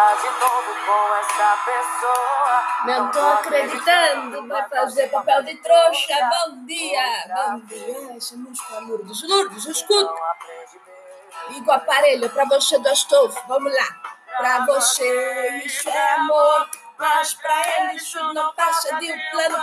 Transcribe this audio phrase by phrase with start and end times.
[0.00, 2.64] ficar de novo com essa pessoa.
[2.86, 6.14] Não tô acreditando, vai fazer papel de trouxa.
[6.30, 8.16] Bom dia, bom dia.
[8.16, 9.22] Essa música é Lourdes.
[9.28, 10.14] Lourdes, escuta.
[11.50, 13.42] Liga o aparelho pra você do estofo.
[13.46, 13.86] Vamos lá.
[14.38, 16.68] Pra você isso é amor.
[16.98, 19.58] Mas pra ele isso não passa de um plano.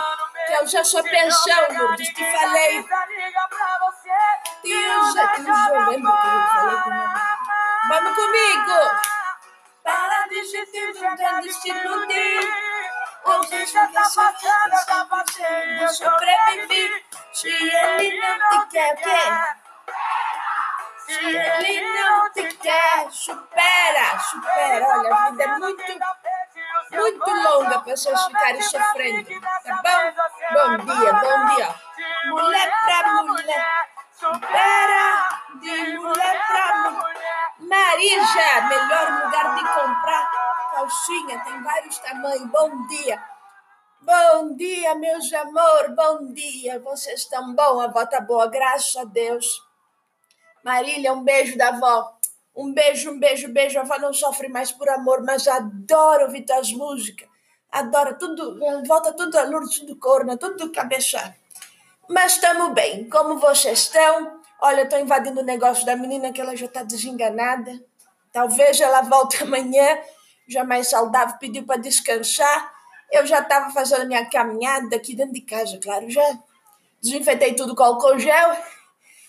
[0.46, 2.08] Que eu já sou pensão, Lourdes.
[2.08, 2.84] Te falei.
[4.62, 7.08] Deus, Deus, lembra que eu falei com meu
[7.88, 9.17] Vamos comigo!
[10.38, 12.40] Para de tentando se iludir.
[13.24, 17.04] Hoje já que essa casa fazendo sobreviver.
[17.32, 19.18] Se ele não te quer, quê?
[21.08, 24.86] Se ele não te quer, supera, supera.
[24.86, 25.82] Olha, a vida é muito,
[26.92, 29.40] muito longa para vocês ficarem sofrendo.
[29.40, 30.12] Tá bom?
[30.54, 31.74] Bom dia, bom dia.
[32.26, 35.28] Mulher pra mulher, supera
[35.60, 37.07] de mulher pra mulher.
[37.58, 40.30] Marija, melhor lugar de comprar
[40.72, 42.48] calcinha, tem vários tamanhos.
[42.50, 43.20] Bom dia.
[44.00, 46.78] Bom dia, meus amor, bom dia.
[46.78, 47.80] Vocês estão bom?
[47.80, 49.60] A avó tá boa, graças a Deus.
[50.62, 52.16] Marília, um beijo da avó.
[52.54, 53.76] Um beijo, um beijo, beijo.
[53.78, 57.28] A avó não sofre mais por amor, mas adoro ouvir tuas músicas.
[57.72, 61.36] Adoro tudo, volta tudo a Lourdes, tudo corna, tudo cabeça.
[62.08, 63.08] Mas estamos bem.
[63.10, 64.37] Como vocês estão?
[64.60, 67.78] Olha, estou invadindo o negócio da menina que ela já está desenganada.
[68.32, 69.98] Talvez ela volte amanhã,
[70.48, 72.72] já mais saudável, pediu para descansar.
[73.10, 76.38] Eu já estava fazendo minha caminhada aqui dentro de casa, claro, já
[77.00, 78.56] desinfetei tudo com álcool gel.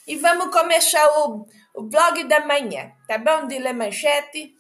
[0.05, 3.47] E vamos começar o, o blog da manhã, tá bom?
[3.47, 4.55] De ler manchete.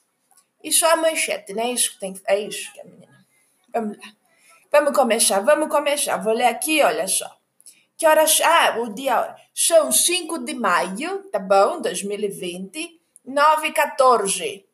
[0.63, 3.25] E só a manchete, não é isso que tem É isso que a menina.
[3.73, 4.03] Vamos lá.
[4.71, 6.17] Vamos começar, vamos começar.
[6.17, 7.38] Vou ler aqui, olha só.
[7.99, 8.39] Que horas?
[8.39, 9.35] Ah, o dia.
[9.53, 11.81] São 5 de maio, tá bom?
[11.81, 14.65] 2020, 9 e 14.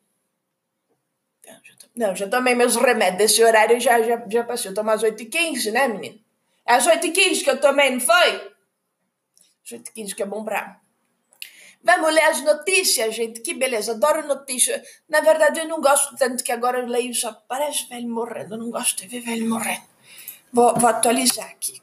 [1.96, 3.32] Não, já tomei meus remédios.
[3.32, 4.70] Esse horário já, já, já passou.
[4.70, 6.20] Eu tomo às 8 e 15 né, menino?
[6.64, 8.54] É às 8 e 15 que eu tomei, não foi?
[9.64, 10.80] Às 8 e 15 que é bom pra.
[11.82, 13.40] Vamos ler as notícias, gente.
[13.40, 14.86] Que beleza, adoro notícias.
[15.08, 17.32] Na verdade, eu não gosto tanto que agora eu leio só.
[17.48, 18.54] Parece velho morrendo.
[18.54, 19.82] Eu não gosto de ver velho morrendo.
[20.52, 21.80] Vou, vou atualizar aqui.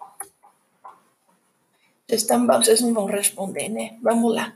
[2.16, 3.98] Estão, vocês não vão responder, né?
[4.02, 4.54] Vamos lá.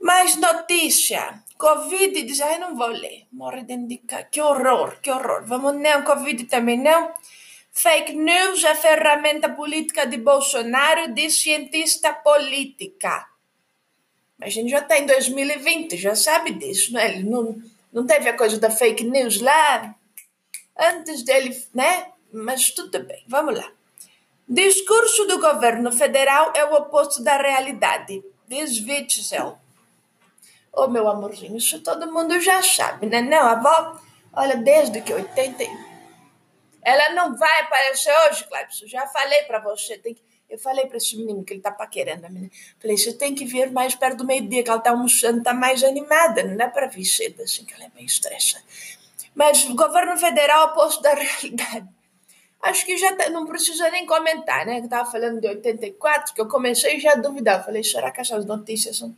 [0.00, 1.42] Mais notícia.
[1.58, 3.26] Covid diz, ai, não vou ler.
[3.32, 4.28] Morre de indicar.
[4.30, 5.44] Que horror, que horror.
[5.46, 7.12] Vamos, não, Covid também não.
[7.72, 13.26] Fake news é ferramenta política de Bolsonaro, de cientista política.
[14.38, 17.08] Mas a gente já está em 2020, já sabe disso, né?
[17.08, 17.60] Ele não,
[17.92, 19.94] não teve a coisa da fake news lá
[20.78, 22.12] antes dele, né?
[22.32, 23.70] Mas tudo bem, vamos lá.
[24.48, 29.58] Discurso do governo federal é o oposto da realidade, diz Witzel.
[30.72, 33.20] Ô, oh, meu amorzinho, isso todo mundo já sabe, né?
[33.22, 34.00] Não, a avó,
[34.32, 35.64] olha, desde que 80.
[36.82, 38.86] Ela não vai aparecer hoje, Clebson.
[38.86, 39.98] Já falei para você.
[39.98, 40.22] Tem que...
[40.48, 42.52] Eu falei para esse menino que ele tá paquerando a menina.
[42.78, 45.82] Falei, você tem que vir mais perto do meio-dia, que ela tá almoçando, tá mais
[45.82, 46.44] animada.
[46.44, 48.62] Não é para vir cedo, assim, que ela é meio estressa.
[49.34, 51.95] Mas o governo federal é o oposto da realidade.
[52.62, 54.78] Acho que já tá, não precisa nem comentar, né?
[54.80, 57.64] Que estava falando de 84, que eu comecei já a duvidar.
[57.64, 59.14] falei, será que essas notícias são.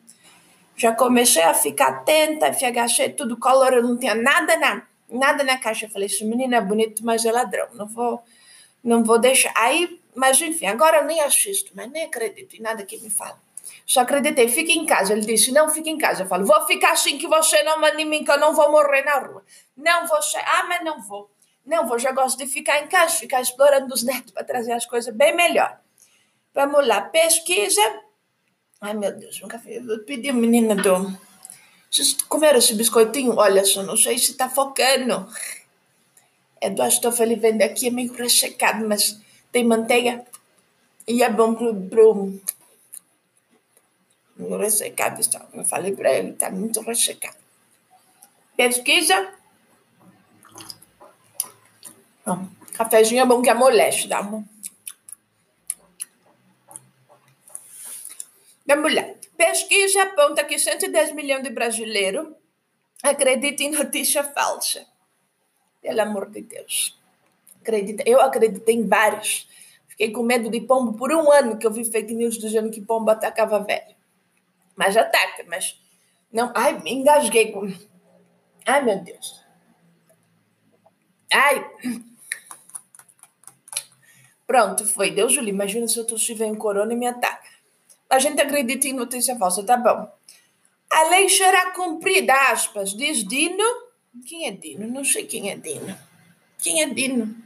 [0.76, 5.87] Já comecei a ficar atenta, FHC, tudo color, não tinha nada na, nada na caixa.
[5.87, 7.66] Eu falei, esse menino é bonito, mas é ladrão.
[7.75, 8.22] Não vou,
[8.82, 9.53] não vou deixar.
[9.56, 13.41] Aí, mas enfim, agora eu nem assisto, mas nem acredito em nada que me fala.
[13.87, 15.12] Só acreditei, fique em casa.
[15.15, 16.22] Ele disse, não, fique em casa.
[16.22, 19.03] Eu falo, vou ficar assim que você não me anime, que eu não vou morrer
[19.03, 19.43] na rua.
[19.77, 20.37] Não, você.
[20.38, 21.31] Ah, mas não vou.
[21.68, 24.86] Não, vou, já gosto de ficar em casa, ficar explorando os netos para trazer as
[24.86, 25.78] coisas bem melhor.
[26.54, 27.82] Vamos lá, pesquisa.
[28.80, 29.86] Ai, meu Deus, nunca fiz.
[29.86, 31.14] Eu pedi menina do.
[31.90, 33.36] Vocês comeram esse biscoitinho?
[33.36, 35.28] Olha só, não sei se está focando.
[36.58, 36.82] É do
[37.22, 39.20] ele vende aqui, é meio ressecado, mas
[39.52, 40.24] tem manteiga
[41.06, 41.74] e é bom pro.
[41.90, 42.40] pro
[44.56, 45.46] ressecado está.
[45.52, 47.36] Eu falei para ele, está muito ressecado.
[48.56, 49.37] Pesquisa
[52.75, 54.45] cafezinho é bom que amolece, dá uma.
[58.66, 59.03] Vamos lá.
[59.36, 62.28] Pesquisa aponta que 110 milhões de brasileiros
[63.03, 64.86] acreditam em notícia falsa.
[65.80, 66.98] Pelo amor de Deus.
[67.60, 68.03] Acredita.
[68.07, 69.48] Eu acreditei em vários.
[69.86, 72.81] Fiquei com medo de pombo por um ano que eu vi fake news dizendo que
[72.81, 73.97] pombo atacava velho.
[74.77, 75.81] Mas ataca, mas
[76.33, 76.53] não.
[76.54, 77.72] Ai, me engasguei com.
[78.66, 79.42] Ai, meu Deus.
[81.33, 81.65] Ai,
[84.48, 85.10] Pronto, foi.
[85.10, 87.47] Deus Júlio, imagina se eu estiver em corona e me ataca.
[88.09, 90.10] A gente acredita em notícia falsa, tá bom.
[90.91, 93.62] A lei será cumprida, aspas, diz Dino
[94.27, 94.89] Quem é Dino?
[94.89, 95.95] Não sei quem é Dino.
[96.62, 97.36] Quem é Dino?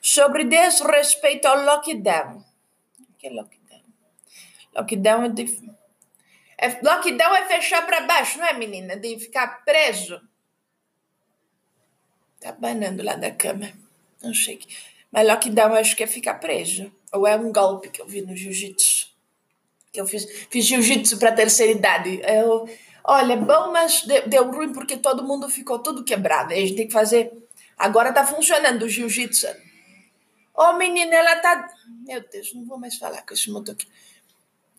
[0.00, 2.42] Sobre desrespeito ao lockdown.
[2.98, 3.82] O que é lockdown?
[4.74, 5.70] Lockdown é de...
[6.56, 8.96] É, lockdown é fechar para baixo, não é, menina?
[8.96, 10.18] De ficar preso.
[12.40, 13.70] Tá banando lá da cama.
[14.22, 14.58] Não sei.
[15.10, 16.92] Mas lockdown acho que é ficar preso.
[17.12, 19.08] Ou é um golpe que eu vi no jiu-jitsu.
[19.92, 22.20] Que eu fiz, fiz jiu-jitsu para terceira idade.
[22.22, 22.68] Eu,
[23.02, 26.52] olha, bom, mas deu, ruim porque todo mundo ficou tudo quebrado.
[26.52, 27.32] A gente tem que fazer.
[27.76, 29.48] Agora tá funcionando o jiu-jitsu.
[30.54, 31.68] Ô, oh, menina, ela tá.
[32.06, 33.88] Meu Deus, não vou mais falar com esse motor aqui.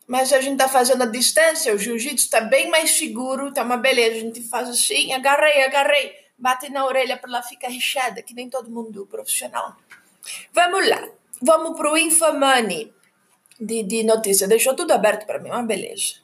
[0.08, 3.78] Mas a gente tá fazendo a distância, o jiu-jitsu tá bem mais seguro, tá uma
[3.78, 4.18] beleza.
[4.18, 8.50] A gente faz assim, agarrei, agarrei, bate na orelha para ela ficar rechada, que nem
[8.50, 9.76] todo mundo profissional.
[10.54, 11.10] Vamos lá,
[11.42, 12.94] vamos pro Infamani
[13.60, 14.48] de, de notícia.
[14.48, 16.16] Deixou tudo aberto para mim, uma beleza.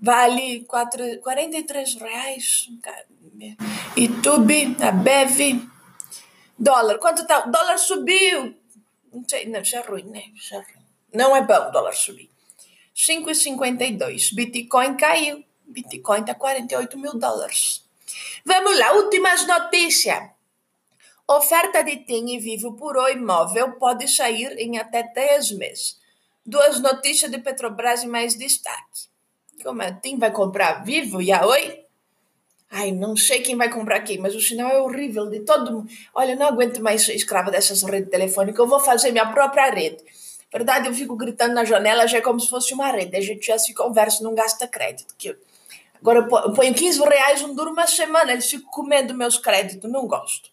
[0.00, 2.68] Vale quatro, 43 reais.
[3.96, 5.62] YouTube, a Bev.
[6.58, 7.46] Dólar, quanto tá?
[7.46, 8.54] O dólar subiu.
[9.12, 10.24] Não sei, não, isso é ruim, né?
[10.34, 10.84] Isso é ruim.
[11.14, 12.30] Não é bom o dólar subir.
[12.96, 14.34] 5,52.
[14.34, 15.44] Bitcoin caiu.
[15.66, 17.84] Bitcoin está 48 mil dólares.
[18.44, 20.30] Vamos lá, últimas notícias.
[21.28, 25.98] Oferta de TIM e Vivo por o imóvel pode sair em até 10 meses.
[26.44, 29.08] Duas notícias de Petrobras e mais destaque.
[29.62, 29.92] Como é?
[29.92, 31.84] TIM vai comprar Vivo e a Oi?
[32.70, 35.88] Ai, não sei quem vai comprar quem, mas o sinal é horrível de todo mundo.
[36.14, 38.58] Olha, não aguento mais ser escrava dessas redes telefônicas.
[38.58, 40.02] Eu vou fazer minha própria rede
[40.52, 43.16] verdade, eu fico gritando na janela, já é como se fosse uma rede.
[43.16, 45.14] A gente já se conversa, não gasta crédito.
[45.16, 45.34] Que.
[45.98, 50.06] Agora eu ponho 15 reais, não dura uma semana, eles ficam comendo meus créditos, não
[50.06, 50.50] gosto.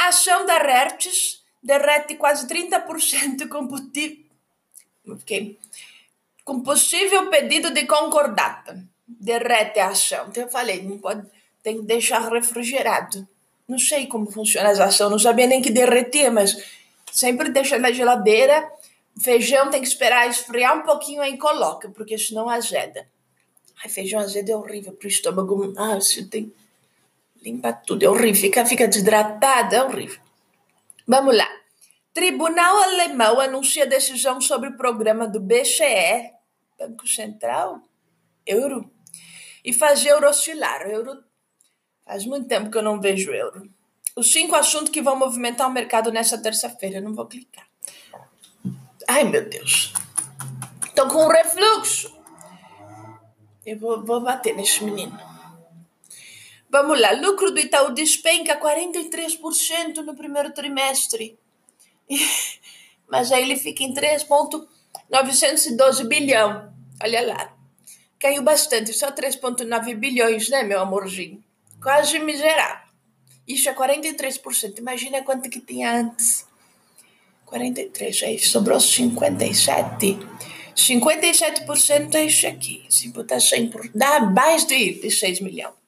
[0.00, 4.24] A ação da Hertz derrete quase 30% combustível.
[5.06, 5.58] Okay.
[6.44, 8.82] Com possível pedido de concordata.
[9.06, 10.28] Derrete a ação.
[10.28, 11.26] Então eu falei, não pode,
[11.62, 13.26] tem que deixar refrigerado.
[13.68, 16.56] Não sei como funciona essa ação, não sabia nem que derretia, mas
[17.10, 18.70] Sempre deixa na geladeira.
[19.20, 23.06] Feijão tem que esperar esfriar um pouquinho aí coloca, porque senão azeda.
[23.82, 25.74] Ai, feijão azedo é horrível pro estômago.
[25.76, 26.52] Ah, você tem.
[27.42, 28.40] Limpa tudo, é horrível.
[28.40, 30.20] Fica, fica desidratado, é horrível.
[31.06, 31.48] Vamos lá.
[32.12, 36.32] Tribunal alemão anuncia decisão sobre o programa do BCE,
[36.78, 37.80] Banco Central,
[38.44, 38.90] euro,
[39.64, 40.82] e faz euro oscilar.
[40.88, 41.22] Euro,
[42.04, 43.70] faz muito tempo que eu não vejo euro
[44.20, 47.00] os cinco assuntos que vão movimentar o mercado nessa terça-feira.
[47.00, 47.66] Não vou clicar.
[49.08, 49.92] Ai, meu Deus.
[50.84, 52.14] Estou com um refluxo.
[53.64, 55.18] Eu vou, vou bater nesse menino.
[56.70, 57.12] Vamos lá.
[57.12, 61.36] Lucro do Itaú despenca 43% no primeiro trimestre.
[63.10, 66.72] Mas aí ele fica em 3,912 bilhão.
[67.02, 67.52] Olha lá.
[68.20, 68.92] Caiu bastante.
[68.92, 71.42] Só 3,9 bilhões, né, meu amorzinho?
[71.82, 72.88] Quase miserável.
[73.48, 74.78] Isso é 43%.
[74.78, 76.46] Imagina quanto que tinha antes.
[77.46, 80.18] 43, aí sobrou 57.
[80.76, 82.84] 57% é isso aqui.
[82.88, 83.90] Se botar 100 por...
[83.92, 85.79] dá mais de, de 6 milhões.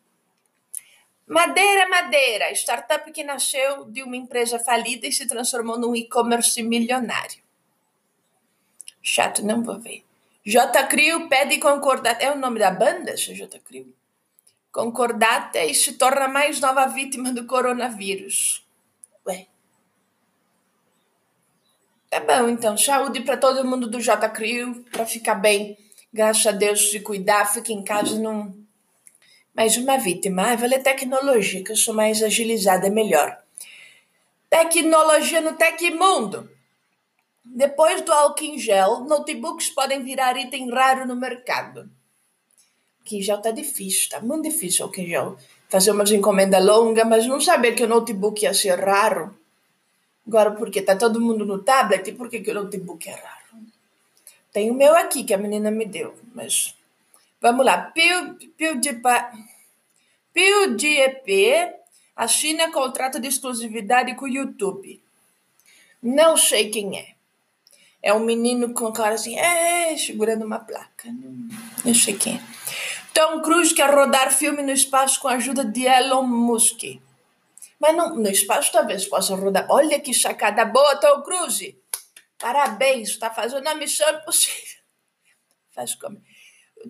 [1.32, 7.43] Madeira, Madeira, startup que nasceu de uma empresa falida e se transformou num e-commerce milionário.
[9.02, 10.05] Chato, não vou ver.
[10.44, 10.84] J.
[10.84, 12.20] Crio pede concordar.
[12.20, 13.58] É o nome da banda, J.
[13.61, 13.94] Crio?
[14.73, 18.67] concordata e se torna mais nova vítima do coronavírus.
[19.27, 19.46] Ué.
[22.08, 22.77] Tá bom, então.
[22.77, 25.77] Saúde para todo mundo do J Crio, para ficar bem.
[26.12, 28.55] Graças a Deus, se cuidar, fique em casa, não.
[29.55, 30.53] Mais uma vítima.
[30.53, 33.39] Ah, vale tecnologia, que eu sou mais agilizada, é melhor.
[34.49, 36.51] Tecnologia no Tecmundo.
[37.44, 41.91] Depois do álcool em gel, notebooks podem virar item raro no mercado
[43.05, 45.35] que já está difícil, está muito difícil que já
[45.69, 49.35] fazer umas encomendas longas, mas não saber que o notebook ia ser raro.
[50.27, 53.43] Agora, porque está todo mundo no tablet, por que, que o notebook é raro?
[54.53, 56.75] Tem o meu aqui, que a menina me deu, mas...
[57.43, 57.93] Vamos lá.
[57.93, 59.03] PewDiePie...
[60.32, 61.75] PewDiePie
[62.15, 65.03] assina contrato de exclusividade com o YouTube.
[66.01, 67.15] Não sei quem é.
[68.01, 71.08] É um menino com cara assim, é, segurando uma placa.
[71.84, 72.43] Não sei quem é.
[73.13, 77.01] Tom Cruise quer rodar filme no espaço com a ajuda de Elon Musk.
[77.79, 79.67] Mas não, no espaço talvez possa rodar.
[79.69, 81.77] Olha que sacada boa, Tom Cruise.
[82.39, 84.81] Parabéns, está fazendo a missão impossível.
[85.75, 86.20] Faz como.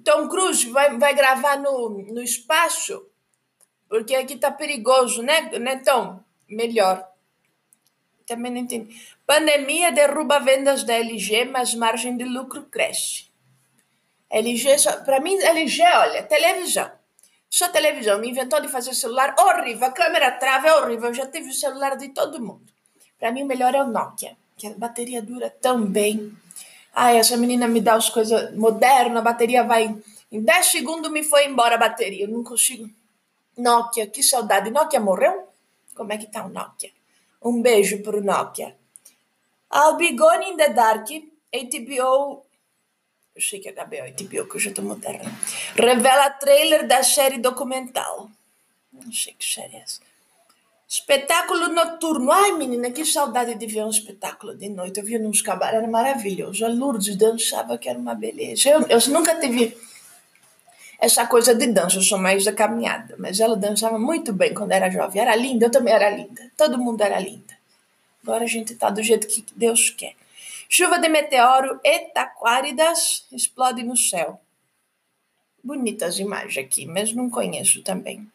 [0.04, 3.06] Tom Cruise vai, vai gravar no, no espaço,
[3.88, 6.20] porque aqui tá perigoso, né, né, Tom?
[6.48, 7.06] Melhor.
[8.26, 8.96] Também não entendi.
[9.26, 13.30] Pandemia derruba vendas da LG, mas margem de lucro cresce.
[14.30, 16.90] LG, para mim, LG, olha, televisão.
[17.50, 21.26] Sua televisão me inventou de fazer celular horrível, a câmera trava é horrível, eu já
[21.26, 22.72] tive o celular de todo mundo.
[23.18, 26.34] Para mim, o melhor é o Nokia, que a bateria dura tão bem.
[26.94, 29.96] Ai, essa menina me dá as coisas modernas, a bateria vai.
[30.30, 32.88] Em 10 segundos me foi embora a bateria, eu não consigo.
[33.56, 34.70] Nokia, que saudade.
[34.70, 35.48] Nokia morreu?
[35.94, 36.90] Como é que tá o Nokia?
[37.42, 38.76] Um beijo pro Nokia.
[39.74, 41.08] I'll be gone in the dark,
[41.52, 42.44] HBO
[43.34, 45.24] eu sei que é HBO HBO, que eu já estou moderna.
[45.74, 48.30] Revela trailer da série documental.
[48.92, 50.00] Não sei que série é essa.
[50.92, 52.30] Espetáculo noturno.
[52.30, 55.00] Ai, menina, que saudade de ver um espetáculo de noite.
[55.00, 56.66] Eu vi nos cabaré, era maravilhoso.
[56.66, 58.68] A Lourdes dançava, que era uma beleza.
[58.68, 59.74] Eu, eu nunca tive
[60.98, 63.14] essa coisa de dança, eu sou mais da caminhada.
[63.18, 65.22] Mas ela dançava muito bem quando era jovem.
[65.22, 66.52] Era linda, eu também era linda.
[66.58, 67.56] Todo mundo era linda.
[68.22, 70.14] Agora a gente tá do jeito que Deus quer.
[70.68, 74.38] Chuva de meteoro e taquáridas explode no céu.
[75.64, 78.30] Bonitas imagens aqui, mas não conheço também.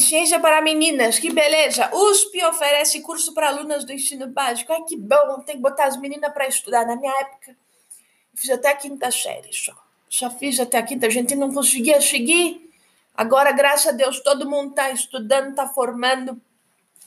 [0.00, 1.88] Ciência para meninas, que beleza!
[1.94, 4.72] USP oferece curso para alunas do ensino básico.
[4.72, 5.38] Ai, que bom!
[5.46, 6.84] Tem que botar as meninas para estudar.
[6.84, 7.56] Na minha época,
[8.34, 9.72] fiz até a quinta série só.
[10.08, 11.06] Só fiz até a quinta.
[11.06, 12.68] A gente não conseguia seguir.
[13.14, 16.40] Agora, graças a Deus, todo mundo está estudando, está formando.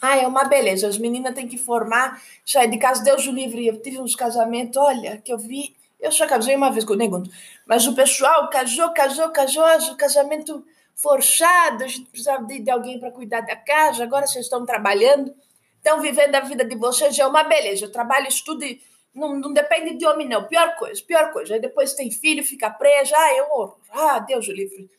[0.02, 0.88] Ah, é uma beleza.
[0.88, 3.68] As meninas têm que formar, sair de casa, Deus o livre.
[3.68, 5.76] Eu tive uns casamentos, olha, que eu vi.
[6.00, 7.30] Eu só casei uma vez com o Negundo.
[7.66, 10.66] Mas o pessoal casou, casou, casou, o casamento
[11.02, 15.34] forçado, a gente precisava de, de alguém para cuidar da casa, agora vocês estão trabalhando,
[15.78, 17.86] estão vivendo a vida de vocês, é uma beleza.
[17.86, 18.82] Eu trabalho, estudo, e
[19.14, 20.48] não, não depende de homem, não.
[20.48, 21.56] Pior coisa, pior coisa.
[21.56, 24.90] Aí depois tem filho, fica preso, ah, eu, ah, Deus o livre.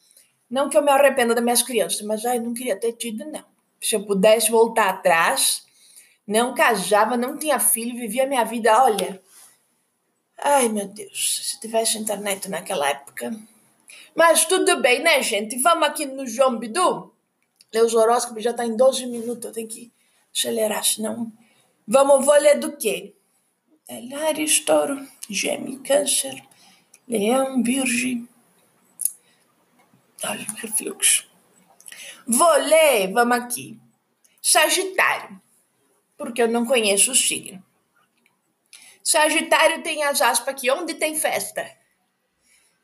[0.50, 3.52] Não que eu me arrependa das minhas crianças, mas ai, não queria ter tido, não
[3.82, 5.66] se eu pudesse voltar atrás,
[6.26, 9.20] não casava, não tinha filho, vivia a minha vida, olha.
[10.38, 13.36] Ai, meu Deus, se tivesse internet naquela época.
[14.14, 15.58] Mas tudo bem, né, gente?
[15.58, 17.12] Vamos aqui no João Bidu.
[17.74, 19.90] Os horóscopos já está em 12 minutos, eu tenho que
[20.34, 21.32] acelerar, senão.
[21.86, 23.14] Vamos, vou ler do quê?
[24.28, 26.42] Ares, Touro, Gêmeo, Câncer,
[27.08, 28.28] Leão, Virgem.
[30.24, 31.26] Olha, refluxo.
[32.26, 33.78] Vou ler, vamos aqui.
[34.40, 35.40] Sagitário,
[36.16, 37.62] porque eu não conheço o signo.
[39.02, 41.81] Sagitário tem as aspas aqui, onde tem festa?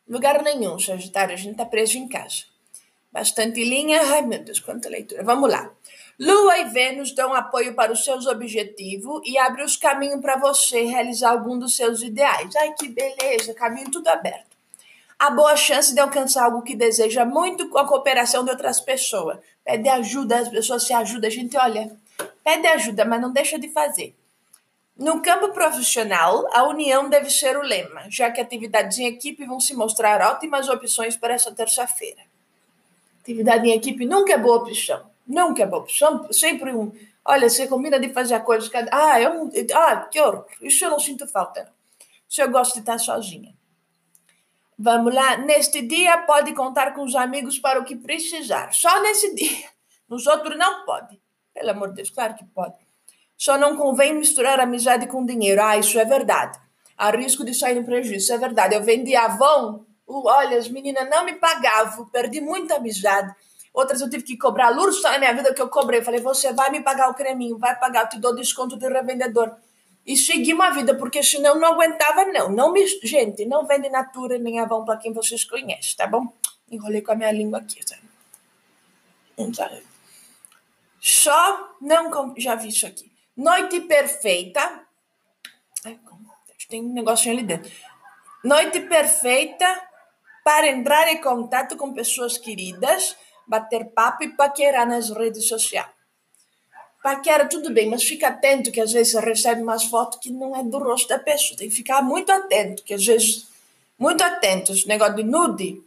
[0.08, 2.44] Lugar nenhum, Sagitário, a gente tá preso em casa.
[3.12, 5.22] Bastante linha, ai meu Deus, quanta leitura.
[5.22, 5.70] Vamos lá.
[6.18, 10.82] Lua e Vênus dão apoio para os seus objetivos e abrem os caminhos para você
[10.82, 12.54] realizar algum dos seus ideais.
[12.56, 14.48] Ai que beleza, caminho tudo aberto
[15.18, 19.38] há boa chance de alcançar algo que deseja muito com a cooperação de outras pessoas.
[19.64, 21.28] Pede ajuda, as pessoas se ajudam.
[21.28, 21.90] A gente, olha,
[22.44, 24.14] pede ajuda, mas não deixa de fazer.
[24.99, 29.61] No campo profissional, a união deve ser o lema, já que atividades em equipe vão
[29.61, 32.23] se mostrar ótimas opções para essa terça-feira.
[33.21, 35.09] Atividade em equipe nunca é boa opção.
[35.25, 36.26] Nunca é boa opção.
[36.33, 36.90] Sempre um.
[37.25, 38.69] Olha, você combina de fazer a coisa.
[38.90, 40.47] Ah, eu, ah, que horror.
[40.61, 41.71] Isso eu não sinto falta.
[42.28, 43.55] Isso eu gosto de estar sozinha.
[44.76, 45.37] Vamos lá.
[45.37, 48.73] Neste dia pode contar com os amigos para o que precisar.
[48.73, 49.69] Só nesse dia.
[50.09, 51.21] Nos outros não pode.
[51.55, 52.88] Pelo amor de Deus, claro que pode.
[53.38, 55.62] Só não convém misturar amizade com dinheiro.
[55.62, 56.59] Ah, isso é verdade.
[56.97, 58.25] Há risco de sair no prejuízo.
[58.25, 58.75] Isso é verdade.
[58.75, 59.85] Eu vendi Avon.
[60.04, 62.07] Olha, as meninas não me pagavam.
[62.07, 63.33] Perdi muita amizade.
[63.73, 64.71] Outras eu tive que cobrar.
[64.71, 66.02] Lurso na minha vida que eu cobrei.
[66.02, 69.54] Falei, você vai me pagar o creminho, vai pagar, eu te dou desconto de revendedor
[70.04, 72.50] e seguir uma vida, porque senão não aguentava, não.
[72.50, 76.33] não me, gente, não vende Natura nem Avon para quem vocês conhecem, tá bom?
[76.71, 78.02] Enrolei com a minha língua aqui, sabe?
[79.54, 79.83] sabe?
[81.00, 82.35] Só não.
[82.37, 83.17] Já vi isso aqui.
[83.38, 84.80] Noite perfeita.
[86.68, 87.71] Tem um negocinho ali dentro.
[88.42, 89.80] Noite perfeita
[90.42, 93.16] para entrar em contato com pessoas queridas,
[93.47, 95.88] bater papo e paquerar nas redes sociais.
[97.00, 100.57] Paquera, tudo bem, mas fica atento que às vezes você recebe umas fotos que não
[100.57, 101.57] é do rosto da pessoa.
[101.57, 103.47] Tem que ficar muito atento, que às vezes.
[103.97, 104.73] Muito atento.
[104.73, 105.80] Esse negócio de nude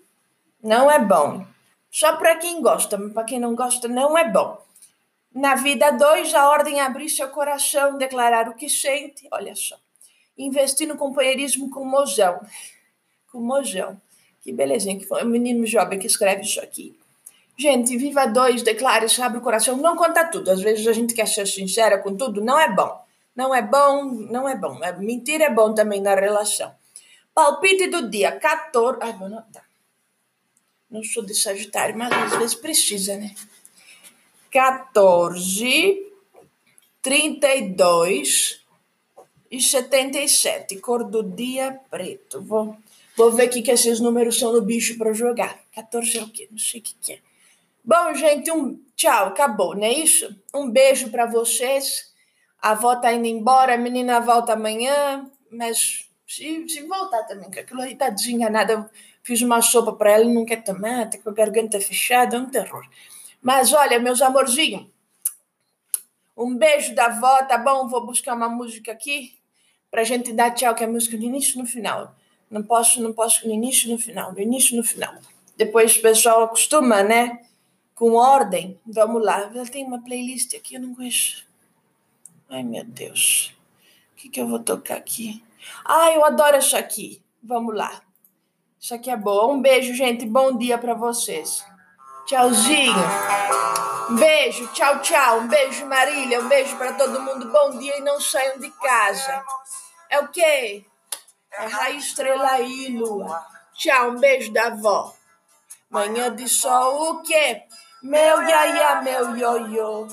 [0.64, 1.46] não é bom.
[1.92, 4.58] Só para quem gosta, mas para quem não gosta, não é bom.
[5.34, 9.28] Na vida dois, a ordem é abrir seu coração, declarar o que sente.
[9.32, 9.78] Olha só.
[10.38, 12.40] Investir no companheirismo com mojão.
[13.32, 14.00] Com mojão.
[14.42, 15.00] Que belezinha.
[15.00, 17.00] Que foi um menino jovem que escreve isso aqui.
[17.58, 20.50] Gente, viva dois, declare, abre o coração, não conta tudo.
[20.50, 23.00] Às vezes a gente quer ser sincera com tudo, não é bom.
[23.36, 24.84] Não é bom, não é bom.
[24.84, 26.74] É, mentir é bom também na relação.
[27.34, 29.00] Palpite do dia 14.
[29.02, 29.64] Ai, vou anotar.
[30.90, 33.34] Não sou de Sagitário, mas às vezes precisa, né?
[34.52, 36.12] 14,
[37.02, 38.62] 32
[39.50, 40.78] e 77.
[40.80, 42.42] Cor do dia preto.
[42.42, 42.76] Vou,
[43.16, 45.58] vou ver o que, esses números são no bicho para jogar.
[45.74, 46.48] 14 é o quê?
[46.52, 47.20] Não sei o que, que é.
[47.84, 50.36] Bom, gente, um tchau, acabou, não é isso?
[50.54, 52.12] Um beijo para vocês.
[52.62, 57.60] A avó tá indo embora, a menina volta amanhã, mas se, se voltar também, que
[57.60, 57.98] aquilo aí.
[58.70, 58.86] Eu
[59.24, 62.50] fiz uma sopa para ela, não quer tomar, tá com a garganta fechada, é um
[62.50, 62.86] terror.
[63.42, 64.86] Mas olha, meus amorzinhos,
[66.38, 67.88] um beijo da avó, tá bom?
[67.88, 69.38] Vou buscar uma música aqui
[69.90, 72.16] pra gente dar tchau, que é a música no início e no final.
[72.50, 75.14] Não posso, não posso no início e no final, no início e no final.
[75.58, 77.42] Depois o pessoal acostuma, né?
[77.96, 78.80] Com ordem.
[78.86, 79.52] Vamos lá.
[79.54, 81.46] Ela tem uma playlist aqui, eu não conheço.
[82.50, 83.56] Ai, meu Deus.
[84.14, 85.44] O que, que eu vou tocar aqui?
[85.86, 87.22] Ah, eu adoro essa aqui.
[87.42, 88.02] Vamos lá.
[88.80, 89.54] Isso aqui é boa.
[89.54, 90.26] Um beijo, gente.
[90.26, 91.64] Bom dia para vocês.
[92.26, 92.94] Tchauzinho.
[94.10, 95.40] Um beijo, tchau, tchau.
[95.40, 96.42] Um beijo, Marília.
[96.42, 97.52] Um beijo para todo mundo.
[97.52, 99.44] Bom dia e não saiam de casa.
[100.10, 100.86] É o quê?
[101.54, 103.46] É raio, estrela e lua.
[103.74, 105.14] Tchau, um beijo da avó.
[105.90, 107.64] Manhã de sol, o quê?
[108.02, 110.08] Meu iaia, meu ioiô.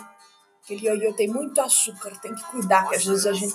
[0.63, 3.55] Aquele ioiô tem muito açúcar, tem que cuidar, que às vezes a gente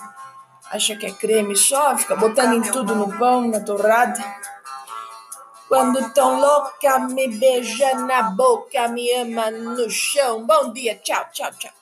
[0.72, 4.24] acha que é creme só, fica botando em tudo no pão, na torrada.
[5.74, 10.46] Quando tão louca, me beija na boca, me ama no chão.
[10.46, 11.74] Bom dia, tchau, tchau, tchau.